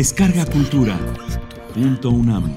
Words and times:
Descarga 0.00 0.46
Cultura. 0.46 0.96
Punto 1.74 2.08
UNAM. 2.08 2.56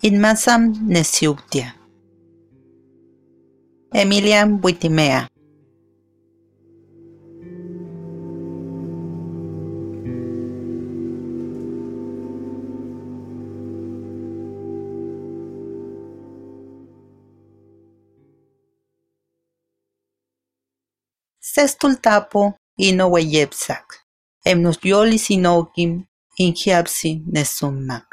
Inmasam 0.00 0.72
Nesiuktia. 0.88 1.74
Emilia 3.92 4.46
Buitimea. 4.46 5.28
Sestultapo 21.52 22.42
ino 22.86 23.04
weyepsak. 23.14 23.86
Emnos 24.50 24.78
yolis 24.90 25.26
inokim 25.36 25.92
inhiapsi 26.44 27.10
nesummak. 27.34 28.06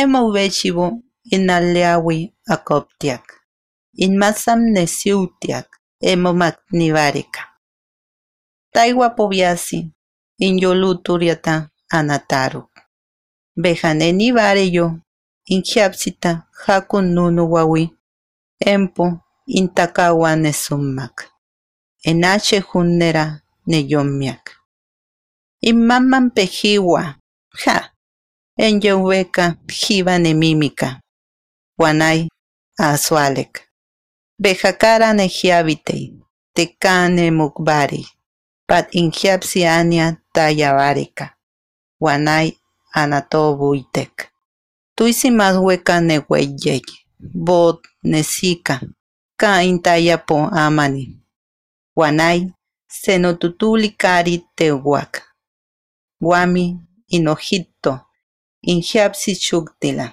Ema 0.00 0.18
uvechivo 0.28 0.86
inaleawi 1.34 2.18
akoptiak. 2.54 3.24
Inmasam 4.04 4.60
nesiutiak 4.74 5.68
emo 6.10 6.30
magnivarika. 6.40 7.42
Taiwa 8.74 9.08
poviasi 9.16 9.78
inyoluturiata 10.46 11.54
anataruk. 11.96 12.70
Bejaneni 13.62 14.32
vareyo 14.32 14.86
inhiapsita 15.54 16.30
hakun 16.64 17.06
nunu 17.14 17.52
wawi. 17.52 17.84
Empo 18.72 19.06
intakawa 19.46 20.36
nesummak. 20.36 21.35
Enache 22.10 22.58
junnera 22.68 23.24
neyomiak. 23.66 24.44
Imaman 25.70 26.30
pejiwa. 26.30 27.02
Ja. 27.64 27.76
Enyeuweka 28.58 29.44
jiva 29.66 30.18
nemímica. 30.18 30.88
Guanay 31.78 32.28
azualek. 32.78 33.54
Bejakara 34.42 35.12
nejiabitei. 35.12 36.06
Tecane 36.54 37.30
mukbari. 37.30 38.06
Pat 38.68 38.94
injiapsi 38.94 39.66
ania 39.66 40.16
tayavarika. 40.32 41.26
Guanay 42.00 42.52
anatobuitek. 42.92 44.14
Tuisi 44.96 45.30
más 45.30 45.56
hueca 45.56 46.00
nehueyek. 46.00 46.86
Bot. 47.34 47.80
Ka 49.36 49.62
intayapo 49.62 50.38
amani. 50.64 51.25
Guanay 51.96 52.38
senotutuli 53.00 53.88
kari 54.02 54.36
tehuac. 54.56 55.12
Guami 56.20 56.64
inojito. 57.16 57.92
Injiapsi 58.62 59.32
chuktila. 59.44 60.06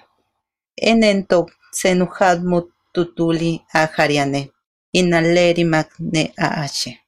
Enentok 0.90 1.48
senujadmut 1.80 2.68
tutuli 2.94 3.52
ajariane. 3.74 4.42
Inalerimak 4.94 5.90
ne 6.00 6.24
aache. 6.38 7.00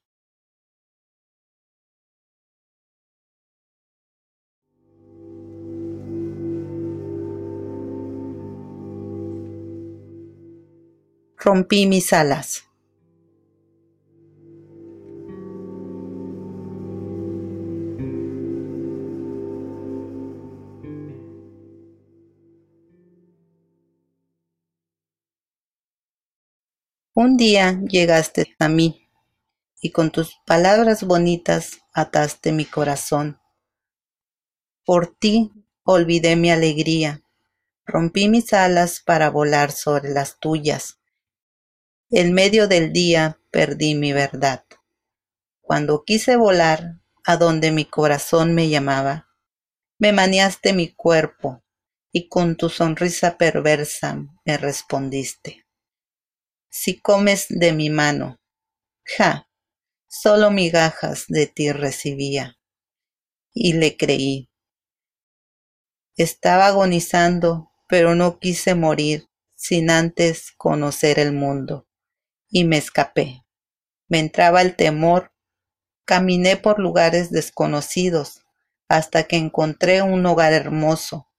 Rompí 11.43 11.85
mis 11.85 12.14
alas. 12.14 12.49
Un 27.17 27.37
día 27.37 27.80
llegaste 27.87 28.58
a 28.59 28.67
mí 28.67 29.09
y 29.80 29.92
con 29.92 30.11
tus 30.11 30.36
palabras 30.45 31.05
bonitas 31.05 31.80
ataste 31.93 32.52
mi 32.52 32.65
corazón. 32.65 33.39
Por 34.83 35.15
ti 35.15 35.53
olvidé 35.86 36.36
mi 36.36 36.52
alegría, 36.52 37.23
rompí 37.86 38.27
mis 38.27 38.52
alas 38.52 38.99
para 38.99 39.30
volar 39.30 39.71
sobre 39.71 40.09
las 40.09 40.39
tuyas. 40.39 40.99
En 42.09 42.33
medio 42.33 42.67
del 42.67 42.92
día 42.92 43.39
perdí 43.49 43.95
mi 43.95 44.11
verdad. 44.11 44.65
Cuando 45.61 46.03
quise 46.03 46.36
volar 46.36 46.99
a 47.23 47.37
donde 47.37 47.71
mi 47.71 47.86
corazón 47.86 48.53
me 48.53 48.67
llamaba, 48.67 49.30
me 49.99 50.11
maniaste 50.11 50.73
mi 50.73 50.93
cuerpo 50.93 51.64
y 52.11 52.27
con 52.27 52.58
tu 52.58 52.67
sonrisa 52.67 53.37
perversa 53.37 54.17
me 54.43 54.58
respondiste 54.58 55.64
si 56.77 56.99
comes 56.99 57.45
de 57.47 57.71
mi 57.71 57.89
mano. 57.89 58.37
Ja, 59.05 59.49
solo 60.08 60.52
migajas 60.52 61.23
de 61.30 61.47
ti 61.47 61.71
recibía. 61.71 62.59
Y 63.53 63.73
le 63.73 63.95
creí. 63.95 64.49
Estaba 66.17 66.67
agonizando, 66.67 67.71
pero 67.87 68.14
no 68.14 68.39
quise 68.39 68.75
morir 68.75 69.30
sin 69.55 69.89
antes 69.89 70.52
conocer 70.58 71.17
el 71.17 71.31
mundo. 71.31 71.87
Y 72.49 72.65
me 72.65 72.77
escapé. 72.77 73.45
Me 74.09 74.19
entraba 74.19 74.61
el 74.61 74.75
temor. 74.75 75.31
Caminé 76.03 76.58
por 76.58 76.80
lugares 76.80 77.31
desconocidos 77.31 78.41
hasta 78.89 79.23
que 79.23 79.37
encontré 79.37 80.02
un 80.02 80.25
hogar 80.25 80.52
hermoso. 80.52 81.31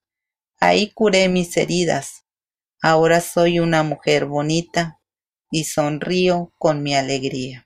Ahí 0.59 0.91
curé 0.93 1.29
mis 1.29 1.55
heridas. 1.59 2.25
Ahora 2.81 3.21
soy 3.21 3.59
una 3.59 3.83
mujer 3.83 4.25
bonita 4.25 4.96
y 5.51 5.65
sonrío 5.65 6.53
con 6.59 6.83
mi 6.83 6.95
alegría. 6.95 7.66